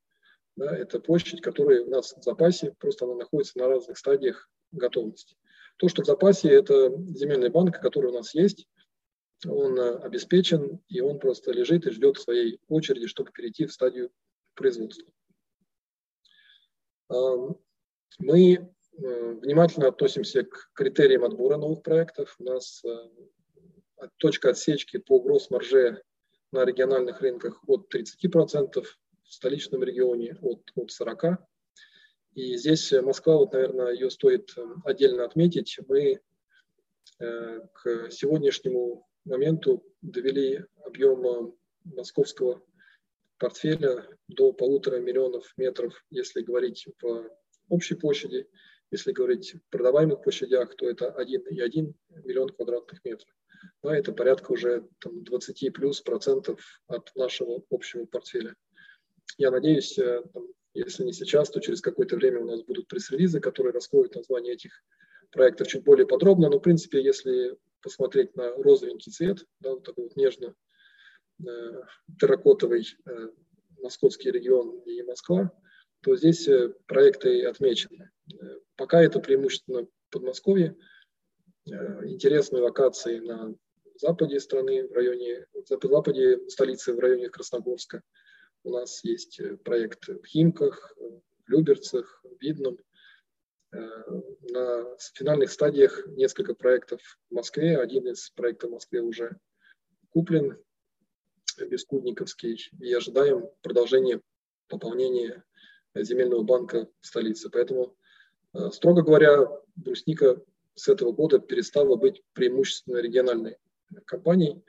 [0.57, 5.37] Да, это площадь, которая у нас в запасе, просто она находится на разных стадиях готовности.
[5.77, 8.69] То, что в запасе, это земельный банк, который у нас есть,
[9.47, 14.11] он обеспечен, и он просто лежит и ждет своей очереди, чтобы перейти в стадию
[14.55, 15.07] производства.
[18.19, 22.35] Мы э, внимательно относимся к критериям отбора новых проектов.
[22.41, 22.89] У нас э,
[24.19, 26.03] точка отсечки по гросс-марже
[26.53, 28.85] на региональных рынках от 30%,
[29.29, 31.37] в столичном регионе от, от 40%.
[32.35, 35.79] И здесь Москва, вот, наверное, ее стоит э, отдельно отметить.
[35.89, 36.21] Мы
[37.19, 41.53] э, к сегодняшнему моменту довели объем э,
[41.85, 42.63] московского
[43.39, 47.29] портфеля до полутора миллионов метров, если говорить в
[47.69, 48.49] общей площади.
[48.91, 51.93] Если говорить в продаваемых площадях, то это 1,1
[52.25, 53.38] миллион квадратных метров
[53.83, 58.55] да, это порядка уже там, 20 плюс процентов от нашего общего портфеля.
[59.37, 63.41] Я надеюсь, э, там, если не сейчас, то через какое-то время у нас будут пресс-релизы,
[63.41, 64.73] которые раскроют название этих
[65.31, 66.49] проектов чуть более подробно.
[66.49, 70.55] Но, в принципе, если посмотреть на розовенький цвет, да, вот такой вот нежно
[71.47, 71.83] э,
[72.19, 73.29] терракотовый э,
[73.81, 75.53] московский регион и Москва,
[76.03, 76.49] то здесь
[76.87, 78.11] проекты отмечены.
[78.77, 80.77] Пока это преимущественно Подмосковье,
[81.69, 83.55] интересные локации на
[83.97, 88.03] западе страны, в районе, в западе столицы, в районе Красногорска.
[88.65, 92.79] У нас есть проект в Химках, в Люберцах, в Видном.
[93.71, 97.01] На финальных стадиях несколько проектов
[97.31, 97.79] в Москве.
[97.79, 99.39] Один из проектов в Москве уже
[100.11, 100.57] куплен,
[101.59, 104.21] Бескудниковский, и ожидаем продолжения
[104.69, 105.45] пополнения
[105.95, 107.51] земельного банка в столице.
[107.51, 107.97] Поэтому,
[108.55, 110.41] э, строго говоря, брусника
[110.79, 113.59] с этого года перестала быть преимущественно региональной
[114.07, 114.63] компанией.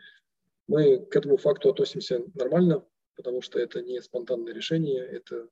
[0.67, 5.48] Мы к этому факту относимся нормально, потому что это не спонтанное решение, это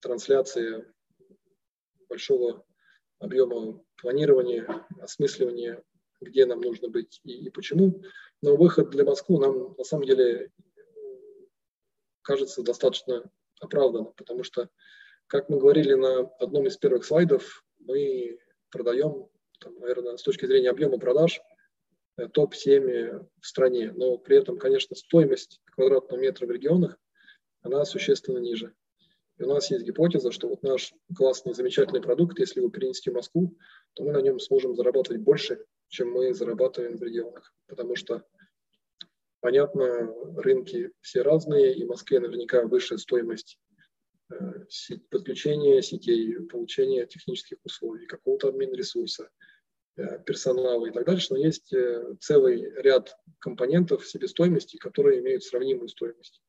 [0.00, 0.92] трансляция
[2.08, 2.64] большого
[3.18, 5.82] объема планирования, осмысливания,
[6.20, 8.02] где нам нужно быть и, и почему.
[8.42, 10.50] Но выход для Москвы нам на самом деле
[12.22, 14.68] кажется достаточно оправданным, потому что
[15.26, 18.38] как мы говорили на одном из первых слайдов, мы
[18.70, 19.28] продаем,
[19.60, 21.40] там, наверное, с точки зрения объема продаж,
[22.16, 23.92] э, топ-7 в стране.
[23.94, 26.96] Но при этом, конечно, стоимость квадратного метра в регионах,
[27.62, 28.74] она существенно ниже.
[29.38, 33.14] И у нас есть гипотеза, что вот наш классный, замечательный продукт, если его перенести в
[33.14, 33.56] Москву,
[33.94, 37.54] то мы на нем сможем зарабатывать больше, чем мы зарабатываем в регионах.
[37.66, 38.22] Потому что,
[39.40, 43.58] понятно, рынки все разные, и в Москве наверняка высшая стоимость
[44.30, 44.64] Э,
[45.10, 49.28] подключения сетей, получения технических условий, какого-то обмена ресурса,
[50.26, 56.40] персонала и так дальше, но есть э, целый ряд компонентов себестоимости, которые имеют сравнимую стоимость.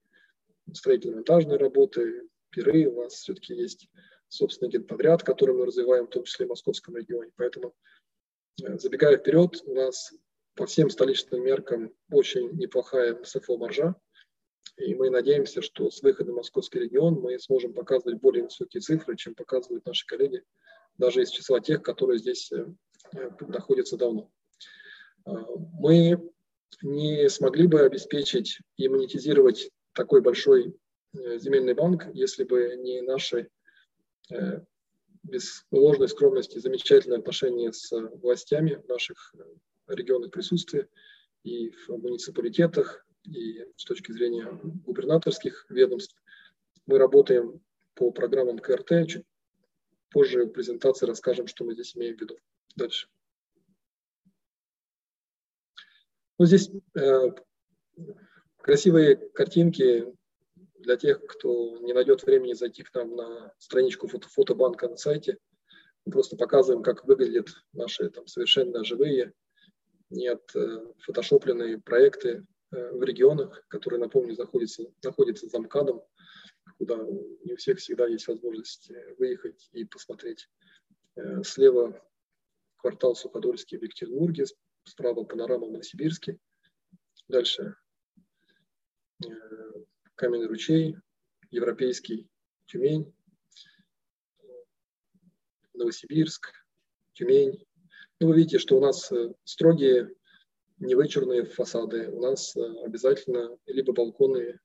[0.72, 3.90] Строительно-монтажные работы, пиры, у нас все-таки есть
[4.28, 7.32] собственный генподряд, который мы развиваем, в том числе в московском регионе.
[7.36, 7.74] Поэтому,
[8.58, 10.14] забегая вперед, у нас
[10.56, 13.96] по всем столичным меркам очень неплохая МСФО-маржа,
[14.78, 19.18] и мы надеемся, что с выходом в московский регион мы сможем показывать более высокие цифры,
[19.18, 20.44] чем показывают наши коллеги,
[20.98, 22.52] даже из числа тех, которые здесь
[23.14, 24.32] э, э, находятся давно.
[25.26, 25.32] А,
[25.80, 26.32] мы
[26.82, 30.76] не смогли бы обеспечить и монетизировать такой большой
[31.14, 33.50] э, земельный банк, если бы не наши
[35.24, 39.36] без ложной скромности замечательные отношения с властями в наших
[39.88, 40.88] регионах присутствия
[41.44, 44.48] и в муниципалитетах, и с точки зрения
[44.86, 46.16] губернаторских ведомств.
[46.86, 47.62] Мы работаем
[47.94, 49.08] по программам КРТ.
[49.08, 49.26] Чуть
[50.10, 52.38] позже в презентации расскажем, что мы здесь имеем в виду.
[52.76, 53.08] Дальше.
[56.38, 57.32] Ну, здесь э,
[58.58, 60.08] красивые картинки
[60.80, 65.38] для тех, кто не найдет времени зайти к нам на страничку фото фотобанка на сайте.
[66.06, 69.34] Мы просто показываем, как выглядят наши там, совершенно живые,
[70.10, 76.02] нет э, фотошопленные проекты Э, в регионах, которые, напомню, находятся, находятся за МКАДом,
[76.78, 76.96] куда
[77.44, 80.48] не у всех всегда есть возможность э, выехать и посмотреть.
[81.16, 82.02] Э, слева
[82.82, 84.46] квартал Суходольский в Екатеринбурге,
[84.86, 86.40] справа панорама в Новосибирске.
[87.28, 87.76] Дальше
[90.16, 90.96] Каменный ручей,
[91.52, 92.28] Европейский,
[92.66, 93.14] Тюмень,
[95.74, 96.52] Новосибирск,
[97.14, 97.64] Тюмень.
[98.20, 99.12] Ну, вы видите, что у нас
[99.44, 100.14] строгие
[100.80, 102.10] невычурные фасады.
[102.12, 104.60] У нас э, обязательно либо балконы,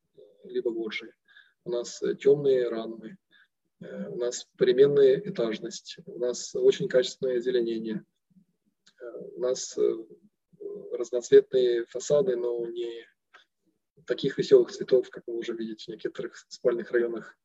[0.44, 1.12] либо лоджии.
[1.64, 3.18] У нас э, темные рамы.
[3.80, 5.98] Э, у нас переменная этажность.
[6.06, 8.04] У нас очень качественное озеленение.
[9.34, 9.78] У нас
[10.92, 13.06] разноцветные фасады, но не
[14.06, 17.36] таких веселых цветов, как вы уже видите в некоторых спальных районах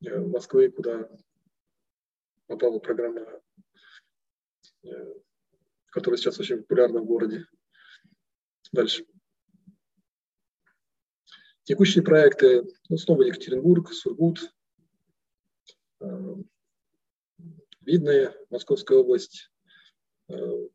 [0.00, 1.08] Москвы, куда
[2.46, 3.40] попала программа,
[5.90, 7.46] которая сейчас очень популярна в городе.
[8.72, 9.04] Дальше.
[11.64, 14.52] Текущие проекты, ну, снова Екатеринбург, Сургут,
[16.00, 16.34] э,
[17.80, 19.50] Видная, Московская область.
[20.28, 20.68] Э,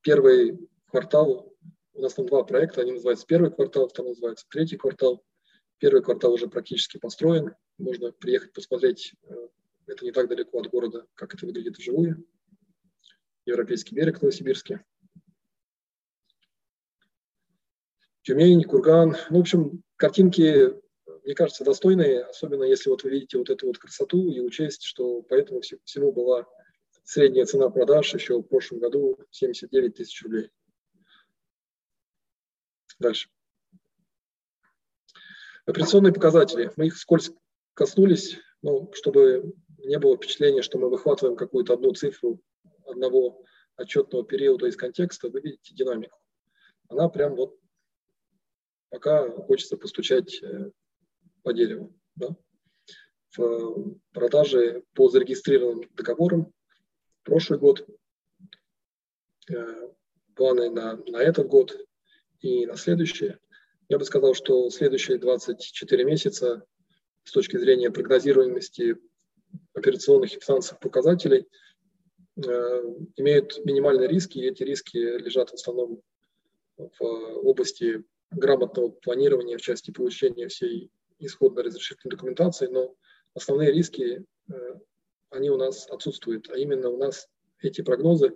[0.00, 1.52] первый квартал,
[1.92, 5.24] у нас там два проекта, они называются первый квартал, второй называется третий квартал.
[5.78, 9.48] Первый квартал уже практически построен, можно приехать посмотреть, э,
[9.86, 12.26] это не так далеко от города, как это выглядит вживую.
[13.44, 14.84] Европейский берег в Новосибирске.
[18.22, 19.16] Тюмень, Курган.
[19.30, 20.74] Ну, в общем, картинки,
[21.26, 25.22] мне кажется, достойные, особенно если вот вы видите вот эту вот красоту и учесть, что
[25.22, 26.46] поэтому всему была
[27.02, 30.50] средняя цена продаж еще в прошлом году 79 тысяч рублей.
[33.00, 33.28] Дальше.
[35.64, 36.70] Операционные показатели.
[36.76, 37.34] Мы их скользко
[37.74, 42.40] коснулись, ну, чтобы не было впечатления, что мы выхватываем какую-то одну цифру
[42.86, 45.28] одного отчетного периода из контекста.
[45.28, 46.20] Вы видите динамику.
[46.88, 47.58] Она прям вот
[48.90, 50.70] пока хочется постучать э,
[51.46, 51.94] по дереву.
[52.16, 52.36] Да?
[53.36, 56.52] В продаже по зарегистрированным договорам
[57.22, 57.86] прошлый год,
[59.48, 59.90] э,
[60.34, 61.78] планы на, на этот год
[62.40, 63.38] и на следующие.
[63.88, 66.66] Я бы сказал, что следующие 24 месяца
[67.22, 68.96] с точки зрения прогнозируемости
[69.72, 71.46] операционных и финансовых показателей
[73.16, 76.02] имеют минимальные риски, и эти риски лежат в основном
[76.76, 82.94] в области грамотного планирования в части получения всей исходной разрешительной документации, но
[83.34, 84.24] основные риски,
[85.30, 87.28] они у нас отсутствуют, а именно у нас
[87.60, 88.34] эти прогнозы,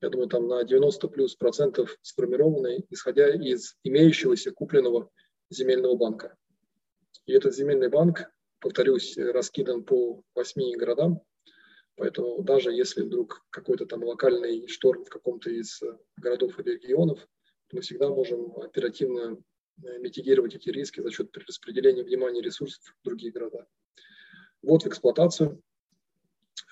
[0.00, 5.10] я думаю, там на 90 плюс процентов сформированы, исходя из имеющегося купленного
[5.50, 6.36] земельного банка.
[7.24, 11.22] И этот земельный банк, повторюсь, раскидан по восьми городам,
[11.96, 15.80] поэтому даже если вдруг какой-то там локальный шторм в каком-то из
[16.16, 17.26] городов или регионов,
[17.72, 19.36] мы всегда можем оперативно э,
[19.78, 23.66] митигировать эти риски за счет перераспределения внимания ресурсов в другие города.
[24.62, 25.62] Вот в эксплуатацию.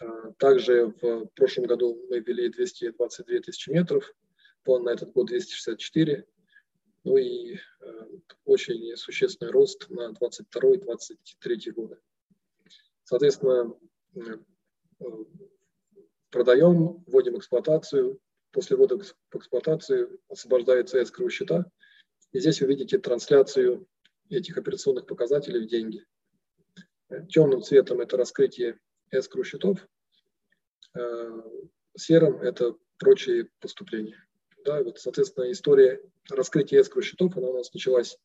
[0.01, 4.13] А, также в прошлом году мы ввели 222 тысячи метров,
[4.65, 6.27] план на этот год 264.
[7.05, 7.59] Ну и э,
[8.47, 11.99] очень существенный рост на 22-23 годы.
[13.05, 13.75] Соответственно,
[14.17, 14.39] э,
[16.31, 18.19] продаем, вводим эксплуатацию,
[18.53, 21.71] после ввода в эксплуатацию освобождается escrow счета.
[22.35, 23.87] И здесь вы видите трансляцию
[24.29, 26.05] этих операционных показателей в деньги.
[27.29, 28.81] Темным цветом это раскрытие
[29.13, 29.87] escrow счетов,
[30.97, 31.43] э,
[31.97, 34.27] серым это прочие поступления.
[34.65, 38.19] Да, вот, соответственно, история раскрытия escrow счетов, она у нас началась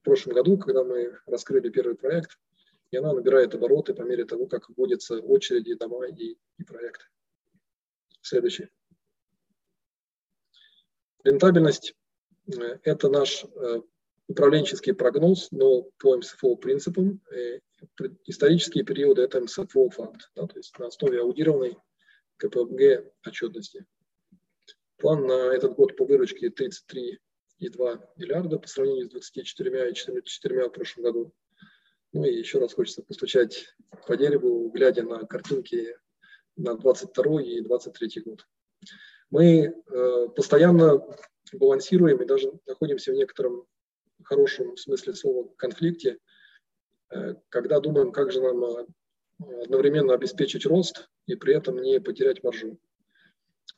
[0.00, 2.40] в прошлом году, когда мы раскрыли первый проект,
[2.90, 7.04] и она набирает обороты по мере того, как вводятся очереди, дома и, и проекты.
[8.22, 8.70] Следующий.
[11.22, 11.94] Рентабельность
[12.46, 13.80] это наш э,
[14.28, 17.20] управленческий прогноз, но по МСФО принципам.
[17.30, 17.60] Э,
[18.24, 21.76] исторические периоды– это МСФО факт, да, то есть на основе аудированной
[22.36, 23.86] КПМГ отчетности.
[24.98, 27.18] План на этот год по выручке 33,2
[28.16, 31.32] миллиарда по сравнению с 24,4 в прошлом году.
[32.12, 33.74] Ну и еще раз хочется постучать
[34.06, 35.96] по дереву, глядя на картинки
[36.56, 38.46] на 22 и 23 год
[39.32, 41.00] мы э, постоянно
[41.52, 43.66] балансируем и даже находимся в некотором
[44.22, 46.18] хорошем смысле слова конфликте,
[47.10, 48.86] э, когда думаем, как же нам э,
[49.64, 52.78] одновременно обеспечить рост и при этом не потерять маржу.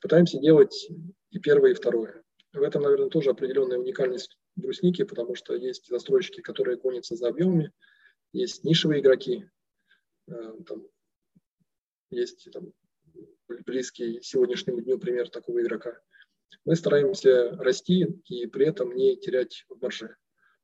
[0.01, 0.89] Пытаемся делать
[1.31, 2.23] и первое, и второе.
[2.53, 7.73] В этом, наверное, тоже определенная уникальность брусники, потому что есть застройщики, которые гонятся за объемами,
[8.33, 9.49] есть нишевые игроки,
[10.27, 10.87] там,
[12.11, 12.73] есть там,
[13.67, 15.99] близкий сегодняшнему дню пример такого игрока.
[16.65, 20.17] Мы стараемся расти и при этом не терять в марже.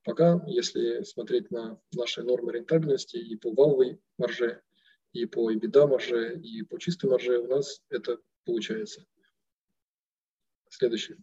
[0.03, 4.63] Пока, если смотреть на наши нормы рентабельности и по валовой марже,
[5.13, 9.05] и по EBITDA марже, и по чистой марже, у нас это получается.
[10.71, 11.17] Следующий.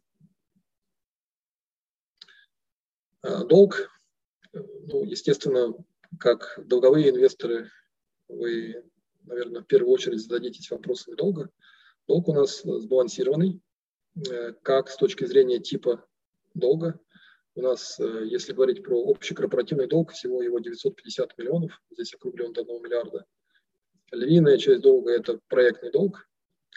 [3.22, 3.90] А, долг.
[4.54, 5.74] Ну, естественно,
[6.20, 7.72] как долговые инвесторы,
[8.28, 8.84] вы
[9.28, 11.50] наверное, в первую очередь зададитесь вопросами долга.
[12.08, 13.62] Долг у нас сбалансированный,
[14.64, 16.06] как с точки зрения типа
[16.54, 17.00] долга.
[17.56, 22.54] У нас, э, если говорить про общий корпоративный долг, всего его 950 миллионов, здесь округлен
[22.54, 23.26] до 1 миллиарда.
[24.12, 26.30] Львиная часть долга– это проектный долг,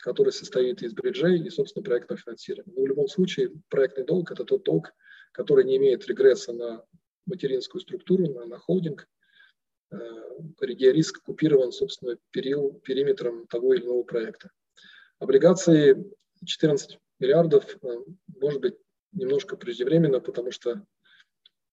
[0.03, 2.73] который состоит из бриджей и, собственно, проектного финансирования.
[2.75, 4.93] Но в любом случае проектный долг– это тот долг,
[5.33, 6.83] который не имеет регресса на
[7.27, 9.07] материнскую структуру, на, на холдинг,
[10.59, 14.51] где риск купирован, собственно, период, периметром того или иного проекта.
[15.19, 16.11] Облигации
[16.47, 17.89] 14 миллиардов, э,
[18.41, 18.77] может быть,
[19.13, 20.85] немножко преждевременно, потому что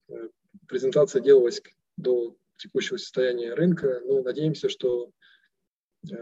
[0.10, 0.30] э,
[0.68, 1.62] презентация делалась
[1.96, 5.12] до текущего состояния рынка, но надеемся, что
[6.10, 6.14] э,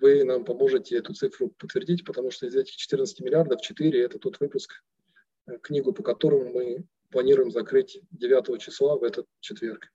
[0.00, 4.38] вы нам поможете эту цифру подтвердить, потому что из этих 14 миллиардов 4– это тот
[4.40, 4.82] выпуск,
[5.62, 9.90] книгу, по которому мы планируем закрыть 9 числа в этот четверг.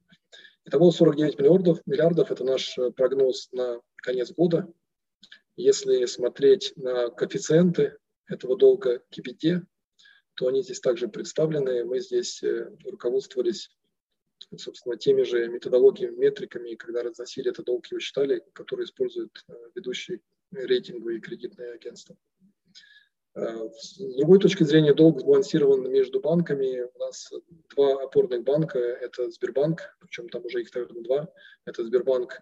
[0.66, 4.68] Итого 49 миллиардов, миллиардов– это наш прогноз на конец года.
[5.56, 9.66] Если смотреть на коэффициенты этого долга к EBITDA,
[10.36, 11.84] то они здесь также представлены.
[11.86, 13.70] Мы здесь э, руководствовались,
[14.56, 20.22] собственно, теми же методологиями, метриками, когда разносили этот долг, его считали, которые используют э, ведущие
[20.52, 22.16] рейтинговые кредитные агентства.
[23.36, 26.90] Э, с другой точки зрения, долг сбалансирован между банками.
[26.94, 27.32] У нас
[27.76, 28.80] два опорных банка.
[28.80, 31.34] Это Сбербанк, причем там уже их, наверное, два.
[31.66, 32.42] Это Сбербанк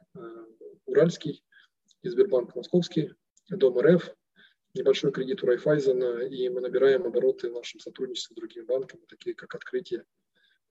[0.86, 1.43] Уральский
[2.01, 3.14] и Сбербанк Московский,
[3.49, 4.14] Дом РФ,
[4.74, 9.36] небольшой кредит у Райфайзена, и мы набираем обороты в нашем сотрудничестве с другими банками, такие
[9.36, 10.05] как Открытие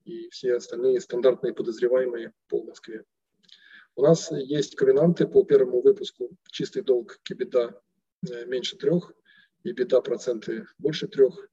[0.04, 3.04] и все остальные стандартные подозреваемые по Москве.
[3.96, 7.82] У нас есть ковенанты по первому выпуску чистый долг кибита
[8.28, 9.12] э, меньше трех,
[9.62, 11.48] и бета проценты больше трех.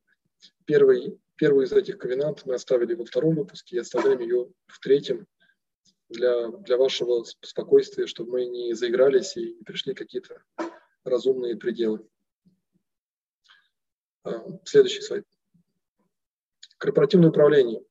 [0.65, 5.27] Первый, первую из этих ковенант мы оставили во втором выпуске и оставляем ее в третьем.
[6.09, 10.41] для, для вашего спокойствия, чтобы мы не заигрались и не пришли какие-то
[11.03, 12.07] разумные пределы.
[14.65, 15.25] Следующий слайд.
[16.77, 17.83] Корпоративное управление.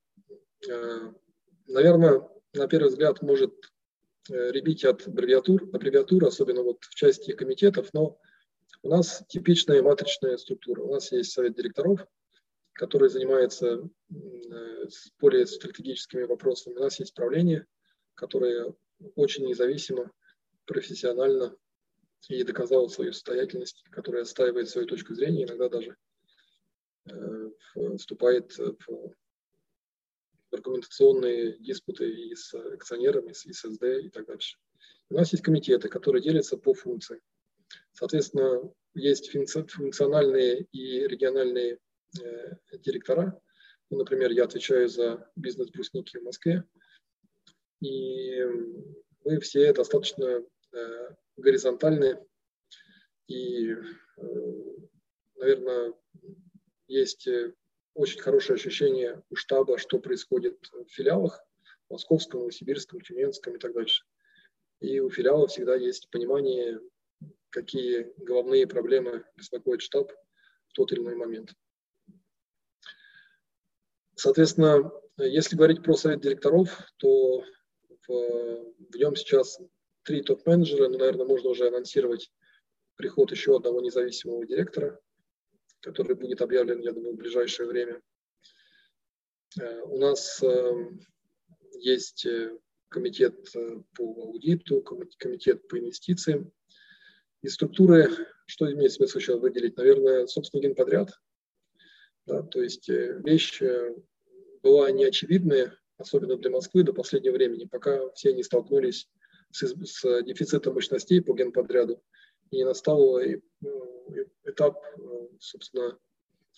[0.69, 1.13] А,
[1.67, 3.53] наверное, на первый взгляд может
[4.29, 8.19] э, ребить от аббревиатур, аббревиатур, особенно вот в части комитетов, но
[8.83, 10.81] у нас типичная матричная структура.
[10.81, 12.05] У нас есть совет директоров,
[12.73, 14.87] который занимается э,
[15.19, 16.75] более стратегическими вопросами.
[16.75, 17.65] У нас есть правление,
[18.15, 18.73] которое
[19.15, 20.11] очень независимо,
[20.65, 21.55] профессионально
[22.29, 25.95] и доказало свою состоятельность, которая отстаивает свою точку зрения, иногда даже э,
[27.97, 29.13] вступает в
[30.51, 34.57] аргументационные диспуты и с акционерами, и с ССД и так дальше.
[35.09, 37.21] У нас есть комитеты, которые делятся по функции.
[37.93, 41.79] Соответственно, есть функциональные и региональные
[42.21, 43.39] э, директора.
[43.89, 46.63] Ну, например, я отвечаю за бизнес-брусники в Москве,
[47.81, 48.43] и
[49.23, 50.43] мы все достаточно
[50.73, 52.19] э, горизонтальны,
[53.27, 53.77] и, э,
[55.35, 55.93] наверное,
[56.87, 57.27] есть
[57.93, 61.41] очень хорошее ощущение у штаба, что происходит в филиалах,
[61.89, 64.03] Московском, Новосибирском, Тюменском и так дальше.
[64.79, 66.79] И у филиала всегда есть понимание,
[67.49, 70.11] какие головные проблемы беспокоит штаб
[70.67, 71.53] в тот или иной момент.
[74.15, 77.43] Соответственно, если говорить про совет директоров, то
[78.07, 79.59] в, в нем сейчас
[80.03, 82.31] три топ-менеджера, ну, наверное, можно уже анонсировать
[82.95, 84.99] приход еще одного независимого директора,
[85.81, 88.01] который будет объявлен, я думаю, в ближайшее время.
[89.59, 90.99] Э, у нас эм,
[91.79, 92.57] есть э,
[92.89, 96.51] комитет э, по аудиту, комитет по инвестициям.
[97.41, 98.09] Из структуры,
[98.45, 99.77] что имеет смысл еще выделить?
[99.77, 101.11] Наверное, собственный генподряд.
[102.25, 103.61] Да, то есть вещь
[104.61, 109.07] была неочевидная, особенно для Москвы до последнего времени, пока все не столкнулись
[109.51, 112.03] с, с дефицитом мощностей по генподряду
[112.51, 113.19] и настал
[114.45, 114.81] этап,
[115.39, 115.97] собственно,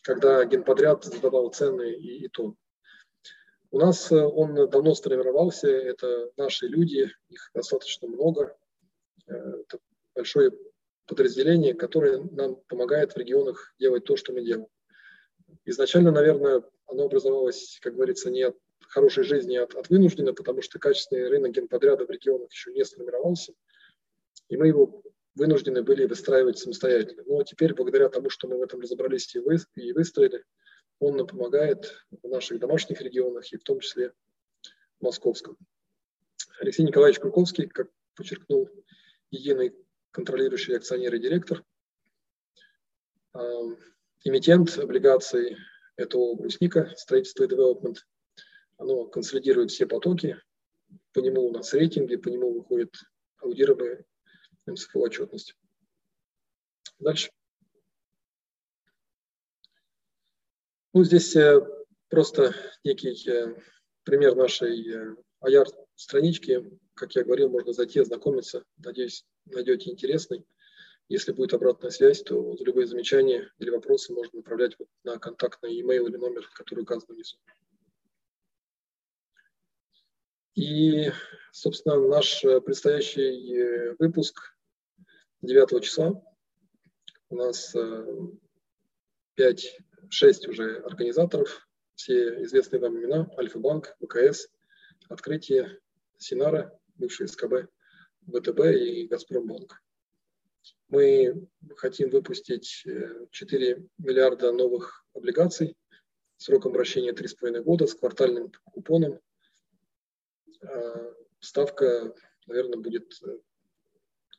[0.02, 2.56] когда генподряд задавал цены и, и то.
[3.72, 8.58] У нас э, он давно сформировался, это наши люди, их достаточно много.
[9.28, 9.80] Э, это
[10.16, 10.52] большое
[11.06, 14.68] подразделение, которое нам помогает в регионах делать то, что мы делаем.
[15.66, 20.62] Изначально, наверное, оно образовалось, как говорится, не от хорошей жизни, а от, от вынужденной, потому
[20.62, 23.54] что качественный рынок генподряда в регионах еще не сформировался.
[24.48, 25.04] И мы его
[25.36, 27.24] вынуждены были выстраивать самостоятельно.
[27.26, 30.44] Но теперь, благодаря тому, что мы в этом разобрались и, вы, и выстроили,
[31.00, 34.14] он нам помогает в наших домашних регионах и в том числе
[35.00, 35.58] в московском.
[36.60, 38.70] Алексей Николаевич Круковский, как подчеркнул,
[39.32, 39.74] единый
[40.12, 41.64] контролирующий акционер и директор.
[44.24, 45.56] Эмитент облигаций
[45.96, 48.06] этого брусника, строительство и девелопмент,
[48.78, 50.38] оно консолидирует все потоки,
[51.14, 52.94] по нему у нас рейтинги, по нему выходит
[53.42, 54.06] аудируемые
[54.70, 55.56] МСФО отчетность.
[57.00, 57.30] Дальше.
[60.94, 61.62] Ну, здесь э,
[62.10, 63.56] просто некий э,
[64.04, 66.52] пример нашей IR-странички.
[66.52, 68.64] Э, как я говорил, можно зайти, ознакомиться.
[68.78, 70.46] Надеюсь, найдете интересный.
[71.08, 76.08] Если будет обратная связь, то любые замечания или вопросы можно направлять вот на контактный e-mail
[76.08, 77.38] или номер, который указан внизу.
[80.56, 81.12] И,
[81.52, 84.56] собственно, наш предстоящий выпуск
[85.42, 86.22] 9 числа.
[87.30, 87.76] У нас
[89.36, 89.78] 5
[90.10, 94.50] шесть уже организаторов, все известные вам имена, Альфа-банк, ВКС,
[95.08, 95.80] Открытие,
[96.18, 97.70] Синара, бывший СКБ,
[98.28, 99.82] ВТБ и Газпромбанк.
[100.90, 102.84] Мы хотим выпустить
[103.32, 105.78] 4 э, миллиарда новых облигаций
[106.38, 109.20] сроком обращения 3,5 года с квартальным купоном.
[110.62, 112.14] А, ставка,
[112.48, 113.20] наверное, будет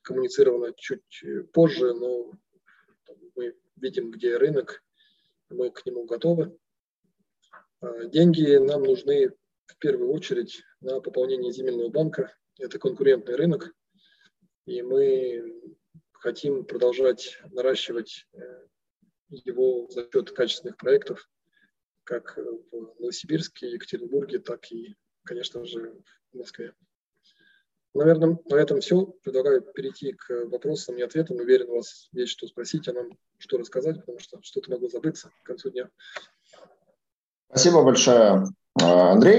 [0.01, 2.32] э, коммуницирована чуть позже, но
[3.36, 4.82] мы видим, где рынок,
[5.48, 6.57] мы к нему готовы.
[7.80, 9.30] А, деньги нам нужны
[9.66, 12.36] в первую очередь на пополнение земельного банка.
[12.59, 13.74] Это конкурентный рынок,
[14.66, 15.61] и мы
[16.12, 18.66] хотим продолжать наращивать э,
[19.30, 21.28] его за счет качественных проектов,
[22.05, 26.74] как в Новосибирске, Екатеринбурге, так и, конечно же, в Москве.
[27.93, 29.05] Наверное, на этом все.
[29.24, 31.36] Предлагаю перейти к вопросам и ответам.
[31.38, 35.30] Уверен, у вас есть что спросить, а нам что рассказать, потому что что-то могло забыться
[35.43, 35.91] к концу дня.
[37.49, 39.28] Спасибо большое, Андрей.